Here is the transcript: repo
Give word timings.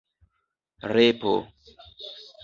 repo 0.95 1.33